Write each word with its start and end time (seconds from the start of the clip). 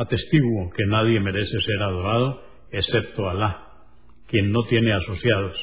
Atestiguo 0.00 0.70
que 0.70 0.86
nadie 0.86 1.20
merece 1.20 1.60
ser 1.60 1.82
adorado 1.82 2.42
excepto 2.70 3.28
Alá, 3.28 3.66
quien 4.28 4.50
no 4.50 4.62
tiene 4.62 4.94
asociados, 4.94 5.54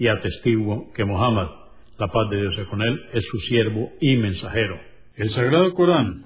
y 0.00 0.08
atestiguo 0.08 0.92
que 0.94 1.04
Muhammad, 1.04 1.48
la 1.96 2.08
paz 2.08 2.28
de 2.28 2.40
Dios 2.40 2.58
es 2.58 2.66
con 2.66 2.82
él, 2.82 3.00
es 3.12 3.24
su 3.30 3.38
siervo 3.38 3.92
y 4.00 4.16
mensajero. 4.16 4.80
El 5.14 5.30
Sagrado 5.30 5.72
Corán, 5.74 6.24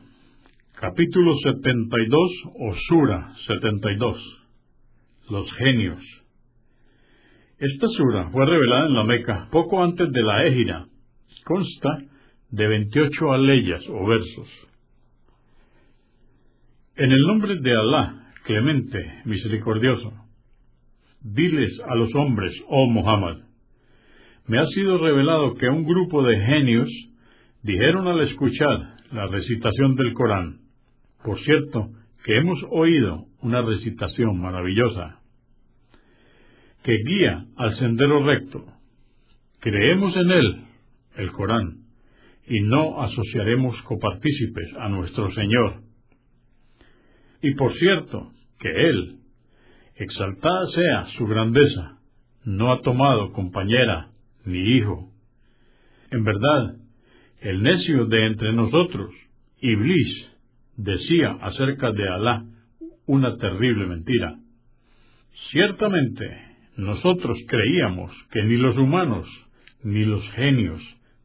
capítulo 0.81 1.37
72 1.43 2.31
o 2.59 2.75
Sura 2.89 3.35
72, 3.47 4.17
los 5.29 5.53
genios. 5.53 6.03
Esta 7.59 7.87
sura 7.89 8.31
fue 8.31 8.47
revelada 8.47 8.87
en 8.87 8.95
la 8.95 9.05
Meca 9.05 9.48
poco 9.53 9.85
antes 9.85 10.11
de 10.11 10.23
la 10.23 10.47
Égira. 10.47 10.87
Consta 11.45 11.98
de 12.48 12.67
28 12.67 13.31
aleyas 13.31 13.83
o 13.91 14.07
versos. 14.07 14.72
En 16.95 17.11
el 17.11 17.23
nombre 17.23 17.57
de 17.57 17.73
Alá, 17.75 18.33
clemente, 18.45 19.23
misericordioso, 19.25 20.12
diles 21.23 21.73
a 21.89 21.95
los 21.95 22.15
hombres, 22.15 22.53
oh 22.69 22.87
Muhammad, 22.87 23.39
me 24.47 24.59
ha 24.59 24.67
sido 24.67 24.98
revelado 24.98 25.55
que 25.55 25.69
un 25.69 25.85
grupo 25.85 26.23
de 26.23 26.39
genios 26.45 26.91
dijeron 27.63 28.09
al 28.09 28.20
escuchar 28.20 28.97
la 29.11 29.27
recitación 29.27 29.95
del 29.95 30.13
Corán, 30.13 30.59
por 31.25 31.41
cierto, 31.41 31.89
que 32.27 32.37
hemos 32.37 32.59
oído 32.70 33.25
una 33.41 33.63
recitación 33.63 34.39
maravillosa, 34.39 35.19
que 36.85 36.95
guía 37.07 37.47
al 37.57 37.75
sendero 37.77 38.23
recto. 38.23 38.67
Creemos 39.61 40.15
en 40.15 40.31
él, 40.31 40.65
el 41.17 41.33
Corán, 41.33 41.85
y 42.47 42.61
no 42.61 43.03
asociaremos 43.03 43.81
copartícipes 43.83 44.75
a 44.79 44.91
nuestro 44.91 45.33
Señor 45.33 45.92
y 47.43 47.55
por 47.55 47.75
cierto, 47.75 48.31
que 48.61 48.71
Él, 48.71 49.19
exaltada 49.97 50.67
sea 50.69 51.07
su 51.19 51.27
grandeza, 51.27 51.98
no 52.45 52.73
ha 52.73 52.81
tomado 52.83 53.33
compañera 53.33 54.11
ni 54.45 54.77
hijo. 54.77 55.11
En 56.11 56.25
verdad, 56.25 56.77
el 57.41 57.63
necio 57.63 58.07
de 58.07 58.27
entre 58.27 58.53
nosotros, 58.53 59.13
Iblis, 59.61 60.30
decía 60.77 61.36
acerca 61.41 61.91
de 61.91 62.08
Alá 62.08 62.45
una 63.07 63.36
terrible 63.36 63.86
mentira. 63.86 64.36
Ciertamente, 65.51 66.24
nosotros 66.77 67.36
creíamos 67.48 68.13
que 68.30 68.45
ni 68.45 68.57
los 68.57 68.77
humanos 68.79 69.29
ni 69.83 70.05
los 70.05 70.24
genios 70.30 70.80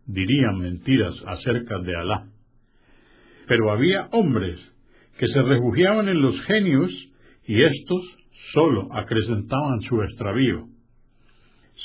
dirían 0.07 0.57
mentiras 0.57 1.16
acerca 1.28 1.79
de 1.79 1.95
Alá. 1.95 2.28
Pero 3.47 3.72
había 3.72 4.07
hombres 4.11 4.59
que 5.17 5.28
se 5.28 5.41
refugiaban 5.41 6.07
en 6.07 6.22
los 6.22 6.39
genios 6.45 6.91
y 7.45 7.61
éstos 7.63 8.01
sólo 8.53 8.94
acrecentaban 8.94 9.81
su 9.81 10.01
extravío. 10.03 10.67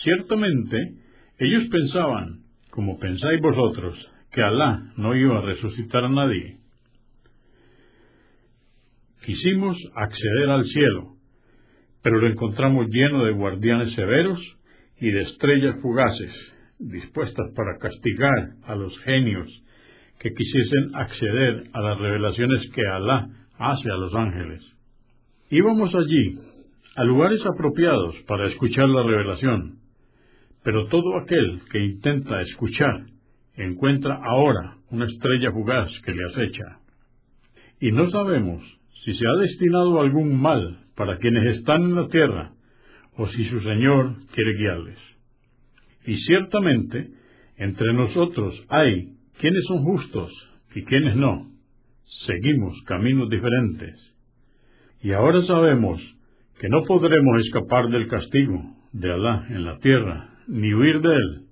Ciertamente, 0.03 0.77
ellos 1.39 1.65
pensaban, 1.71 2.41
como 2.71 2.99
pensáis 2.99 3.41
vosotros, 3.41 3.99
que 4.33 4.43
Alá 4.43 4.93
no 4.97 5.15
iba 5.15 5.39
a 5.39 5.43
resucitar 5.43 6.05
a 6.05 6.09
nadie. 6.09 6.59
Quisimos 9.25 9.77
acceder 9.95 10.51
al 10.51 10.65
cielo, 10.65 11.17
pero 12.03 12.19
lo 12.19 12.29
encontramos 12.29 12.89
lleno 12.89 13.25
de 13.25 13.33
guardianes 13.33 13.95
severos 13.95 14.41
y 15.01 15.11
de 15.11 15.23
estrellas 15.23 15.77
fugaces, 15.81 16.33
dispuestas 16.79 17.47
para 17.55 17.79
castigar 17.79 18.51
a 18.65 18.75
los 18.75 18.99
genios 19.01 19.49
que 20.23 20.33
quisiesen 20.35 20.95
acceder 20.95 21.65
a 21.73 21.81
las 21.81 21.99
revelaciones 21.99 22.71
que 22.73 22.87
Alá 22.87 23.27
hace 23.59 23.91
a 23.91 23.97
los 23.97 24.15
ángeles. 24.15 24.63
Íbamos 25.51 25.93
allí, 25.93 26.39
a 26.95 27.03
lugares 27.03 27.41
apropiados 27.45 28.15
para 28.29 28.47
escuchar 28.47 28.89
la 28.89 29.03
revelación, 29.03 29.81
pero 30.63 30.87
todo 30.87 31.19
aquel 31.19 31.61
que 31.73 31.81
intenta 31.81 32.41
escuchar 32.41 33.05
encuentra 33.57 34.21
ahora 34.25 34.77
una 34.91 35.07
estrella 35.07 35.51
fugaz 35.51 35.91
que 36.05 36.13
le 36.13 36.25
acecha. 36.31 36.79
Y 37.81 37.91
no 37.91 38.09
sabemos 38.11 38.63
si 39.05 39.15
se 39.15 39.25
ha 39.27 39.41
destinado 39.41 40.01
algún 40.01 40.41
mal 40.41 40.85
para 40.95 41.19
quienes 41.19 41.57
están 41.57 41.83
en 41.83 41.97
la 41.97 42.07
tierra 42.07 42.53
o 43.17 43.27
si 43.27 43.45
su 43.47 43.61
Señor 43.61 44.19
quiere 44.33 44.55
guiarles. 44.55 44.99
Y 46.07 46.17
ciertamente 46.19 47.09
entre 47.57 47.93
nosotros 47.93 48.55
hay 48.69 49.17
quiénes 49.43 49.65
son 49.67 49.83
justos 49.83 50.31
y 50.73 50.85
quiénes 50.85 51.17
no. 51.17 51.51
Seguimos 52.27 52.81
caminos 52.87 53.29
diferentes. 53.29 53.99
Y 55.03 55.11
ahora 55.11 55.43
sabemos 55.43 56.01
que 56.61 56.69
no 56.69 56.85
podremos 56.85 57.41
escapar 57.45 57.89
del 57.89 58.07
castigo 58.07 58.63
de 58.93 59.13
Alá 59.13 59.47
en 59.51 59.65
la 59.65 59.79
tierra, 59.79 60.31
ni 60.47 60.73
huir 60.73 61.01
de 61.01 61.13
él. 61.13 61.43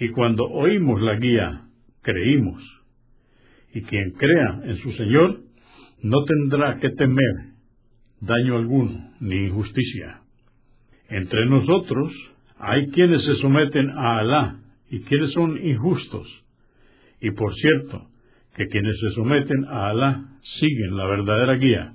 Y 0.00 0.08
cuando 0.08 0.44
oímos 0.46 1.00
la 1.00 1.14
guía, 1.14 1.68
creímos. 2.02 2.60
Y 3.72 3.82
quien 3.82 4.10
crea 4.12 4.60
en 4.64 4.76
su 4.78 4.90
Señor 4.94 5.38
no 6.02 6.24
tendrá 6.24 6.80
que 6.80 6.90
temer 6.90 7.52
daño 8.20 8.56
alguno 8.56 9.12
ni 9.20 9.46
injusticia. 9.46 10.22
Entre 11.10 11.46
nosotros 11.46 12.12
hay 12.58 12.88
quienes 12.88 13.24
se 13.24 13.36
someten 13.36 13.88
a 13.88 14.18
Alá 14.18 14.58
y 14.90 15.02
quienes 15.02 15.30
son 15.30 15.64
injustos 15.64 16.26
y 17.20 17.30
por 17.32 17.54
cierto, 17.54 18.08
que 18.56 18.66
quienes 18.66 18.98
se 18.98 19.10
someten 19.10 19.64
a 19.66 19.90
Alá 19.90 20.24
siguen 20.58 20.96
la 20.96 21.06
verdadera 21.06 21.54
guía. 21.54 21.92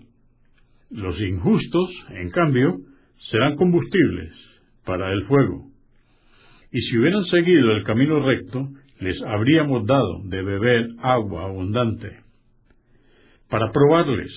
Los 0.90 1.20
injustos, 1.20 1.90
en 2.12 2.30
cambio, 2.30 2.78
serán 3.32 3.56
combustibles 3.56 4.32
para 4.86 5.12
el 5.12 5.26
fuego. 5.26 5.68
Y 6.72 6.82
si 6.82 6.98
hubieran 6.98 7.26
seguido 7.26 7.72
el 7.72 7.84
camino 7.84 8.20
recto, 8.26 8.70
les 9.00 9.22
habríamos 9.24 9.86
dado 9.86 10.22
de 10.26 10.42
beber 10.42 10.88
agua 11.02 11.46
abundante. 11.46 12.20
Para 13.50 13.72
probarles 13.72 14.32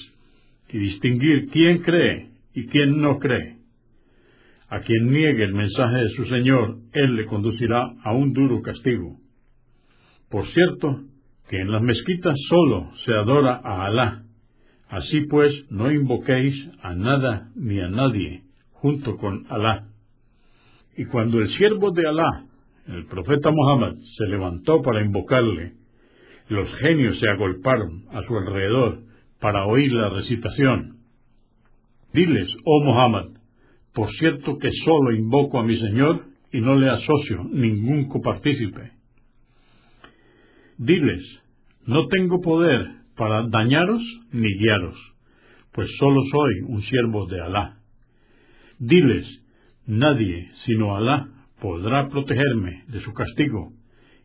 y 0.69 0.79
distinguir 0.79 1.49
quién 1.51 1.79
cree 1.83 2.31
y 2.55 2.67
quién 2.67 3.01
no 3.01 3.19
cree. 3.19 3.57
A 4.69 4.81
quien 4.81 5.13
niegue 5.13 5.45
el 5.45 5.55
mensaje 5.55 5.97
de 5.97 6.09
su 6.11 6.25
Señor, 6.25 6.79
Él 6.93 7.15
le 7.15 7.27
conducirá 7.27 7.87
a 8.03 8.13
un 8.13 8.33
duro 8.33 8.61
castigo. 8.63 9.17
Por 10.31 10.47
cierto, 10.49 11.01
que 11.49 11.61
en 11.61 11.71
las 11.71 11.83
mezquitas 11.83 12.35
solo 12.49 12.91
se 13.05 13.13
adora 13.13 13.61
a 13.63 13.87
Alá. 13.87 14.23
Así 14.89 15.23
pues, 15.23 15.53
no 15.71 15.91
invoquéis 15.91 16.55
a 16.83 16.95
nada 16.95 17.51
ni 17.55 17.81
a 17.81 17.89
nadie 17.89 18.43
junto 18.73 19.17
con 19.17 19.47
Alá. 19.49 19.89
Y 20.97 21.05
cuando 21.07 21.41
el 21.41 21.51
siervo 21.57 21.91
de 21.93 22.09
Alá, 22.09 22.45
el 22.89 23.07
profeta 23.07 23.51
Muhammad, 23.51 23.95
se 24.17 24.27
levantó 24.27 24.83
para 24.83 25.05
invocarle, 25.05 25.75
los 26.49 26.69
genios 26.77 27.19
se 27.19 27.29
agolparon 27.29 28.05
a 28.11 28.23
su 28.23 28.37
alrededor 28.37 29.01
para 29.41 29.67
oír 29.67 29.93
la 29.93 30.11
recitación. 30.11 30.99
Diles, 32.13 32.49
oh 32.65 32.85
Muhammad, 32.85 33.27
por 33.93 34.11
cierto 34.13 34.57
que 34.59 34.71
solo 34.85 35.13
invoco 35.13 35.59
a 35.59 35.65
mi 35.65 35.79
Señor 35.79 36.25
y 36.53 36.61
no 36.61 36.77
le 36.77 36.89
asocio 36.89 37.45
ningún 37.51 38.09
copartícipe. 38.09 38.96
Diles, 40.79 41.23
no 41.87 42.07
tengo 42.09 42.41
poder 42.43 42.87
para 43.17 43.47
dañaros 43.49 44.03
ni 44.33 44.49
guiaros, 44.59 44.97
pues 45.73 45.89
solo 45.99 46.21
soy 46.31 46.55
un 46.69 46.83
siervo 46.83 47.27
de 47.27 47.41
Alá. 47.41 47.79
Diles, 48.79 49.27
nadie 49.87 50.51
sino 50.67 50.95
Alá 50.95 51.29
podrá 51.61 52.09
protegerme 52.11 52.85
de 52.89 53.01
su 53.01 53.13
castigo, 53.15 53.73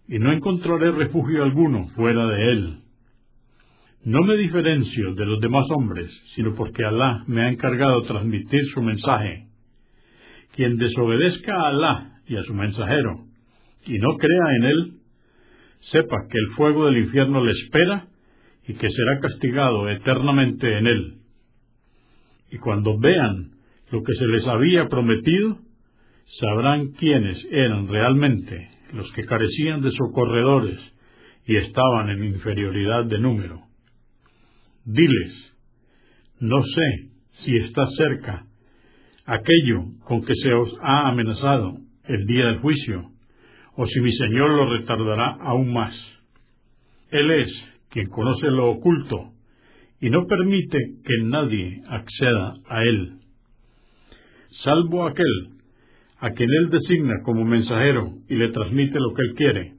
y 0.09 0.19
no 0.19 0.33
encontraré 0.33 0.91
refugio 0.91 1.43
alguno 1.43 1.87
fuera 1.95 2.27
de 2.27 2.51
él. 2.51 2.77
No 4.03 4.23
me 4.23 4.35
diferencio 4.35 5.13
de 5.13 5.25
los 5.25 5.39
demás 5.39 5.65
hombres, 5.69 6.11
sino 6.35 6.53
porque 6.55 6.83
Alá 6.83 7.23
me 7.27 7.43
ha 7.43 7.49
encargado 7.49 8.01
transmitir 8.03 8.65
su 8.73 8.81
mensaje. 8.81 9.47
Quien 10.53 10.75
desobedezca 10.75 11.55
a 11.55 11.67
Alá 11.69 12.21
y 12.27 12.35
a 12.35 12.43
su 12.43 12.53
mensajero, 12.53 13.25
y 13.85 13.97
no 13.99 14.17
crea 14.17 14.55
en 14.57 14.63
él, 14.65 15.00
sepa 15.91 16.17
que 16.29 16.37
el 16.37 16.55
fuego 16.55 16.85
del 16.85 16.97
infierno 16.97 17.43
le 17.43 17.51
espera 17.51 18.07
y 18.67 18.73
que 18.73 18.89
será 18.89 19.19
castigado 19.19 19.89
eternamente 19.89 20.77
en 20.77 20.87
él. 20.87 21.17
Y 22.51 22.57
cuando 22.57 22.97
vean 22.99 23.51
lo 23.91 24.03
que 24.03 24.13
se 24.13 24.27
les 24.27 24.45
había 24.47 24.87
prometido, 24.87 25.59
sabrán 26.39 26.91
quiénes 26.93 27.37
eran 27.51 27.87
realmente 27.87 28.69
los 28.93 29.11
que 29.13 29.25
carecían 29.25 29.81
de 29.81 29.91
socorredores 29.91 30.79
y 31.45 31.57
estaban 31.57 32.09
en 32.09 32.23
inferioridad 32.23 33.05
de 33.05 33.19
número. 33.19 33.61
Diles, 34.85 35.55
no 36.39 36.61
sé 36.63 37.09
si 37.43 37.55
está 37.57 37.85
cerca 37.97 38.45
aquello 39.25 39.85
con 40.03 40.23
que 40.23 40.35
se 40.35 40.53
os 40.53 40.69
ha 40.81 41.07
amenazado 41.07 41.77
el 42.05 42.25
día 42.25 42.47
del 42.47 42.59
juicio, 42.59 43.11
o 43.75 43.85
si 43.87 43.99
mi 44.01 44.11
Señor 44.13 44.51
lo 44.51 44.77
retardará 44.77 45.37
aún 45.41 45.73
más. 45.73 45.93
Él 47.09 47.31
es 47.31 47.49
quien 47.89 48.07
conoce 48.07 48.47
lo 48.47 48.71
oculto 48.71 49.31
y 49.99 50.09
no 50.09 50.25
permite 50.25 50.77
que 51.03 51.23
nadie 51.25 51.81
acceda 51.87 52.53
a 52.67 52.83
él, 52.83 53.19
salvo 54.63 55.05
aquel 55.05 55.49
a 56.19 56.29
quien 56.31 56.49
él 56.49 56.69
designa 56.69 57.15
como 57.23 57.45
mensajero 57.45 58.13
y 58.29 58.35
le 58.35 58.49
transmite 58.49 58.99
lo 58.99 59.13
que 59.13 59.21
él 59.23 59.35
quiere. 59.35 59.73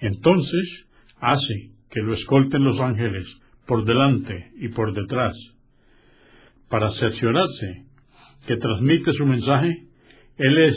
Entonces 0.00 0.86
hace 1.20 1.70
que 1.90 2.00
lo 2.00 2.14
escolten 2.14 2.64
los 2.64 2.80
ángeles 2.80 3.26
por 3.66 3.84
delante 3.84 4.50
y 4.56 4.68
por 4.68 4.94
detrás, 4.94 5.34
para 6.68 6.90
cerciorarse 6.92 7.84
que 8.46 8.56
transmite 8.56 9.12
su 9.12 9.26
mensaje, 9.26 9.68
Él 10.38 10.58
es 10.58 10.76